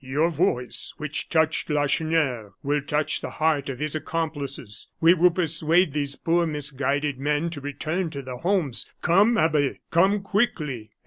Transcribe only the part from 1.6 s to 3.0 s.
Lacheneur, will